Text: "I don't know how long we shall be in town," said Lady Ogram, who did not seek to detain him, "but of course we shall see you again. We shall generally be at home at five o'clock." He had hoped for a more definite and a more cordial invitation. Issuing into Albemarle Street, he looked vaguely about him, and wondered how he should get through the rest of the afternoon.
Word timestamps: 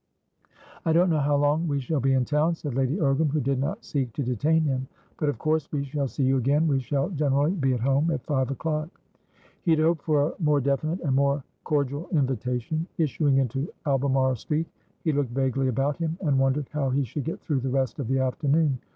"I 0.83 0.93
don't 0.93 1.11
know 1.11 1.19
how 1.19 1.35
long 1.35 1.67
we 1.67 1.79
shall 1.79 1.99
be 1.99 2.13
in 2.13 2.25
town," 2.25 2.55
said 2.55 2.73
Lady 2.73 2.97
Ogram, 2.97 3.29
who 3.29 3.39
did 3.39 3.59
not 3.59 3.85
seek 3.85 4.11
to 4.13 4.23
detain 4.23 4.63
him, 4.63 4.87
"but 5.19 5.29
of 5.29 5.37
course 5.37 5.71
we 5.71 5.83
shall 5.83 6.07
see 6.07 6.23
you 6.23 6.37
again. 6.37 6.65
We 6.67 6.79
shall 6.79 7.11
generally 7.11 7.51
be 7.51 7.73
at 7.75 7.81
home 7.81 8.09
at 8.09 8.25
five 8.25 8.49
o'clock." 8.49 8.89
He 9.61 9.69
had 9.69 9.79
hoped 9.79 10.01
for 10.01 10.23
a 10.31 10.41
more 10.41 10.59
definite 10.59 11.01
and 11.01 11.09
a 11.09 11.11
more 11.11 11.43
cordial 11.65 12.09
invitation. 12.11 12.87
Issuing 12.97 13.37
into 13.37 13.71
Albemarle 13.85 14.37
Street, 14.37 14.65
he 15.03 15.11
looked 15.11 15.29
vaguely 15.35 15.67
about 15.67 15.97
him, 15.97 16.17
and 16.21 16.39
wondered 16.39 16.67
how 16.73 16.89
he 16.89 17.03
should 17.03 17.25
get 17.25 17.39
through 17.39 17.59
the 17.59 17.69
rest 17.69 17.99
of 17.99 18.07
the 18.07 18.17
afternoon. 18.17 18.79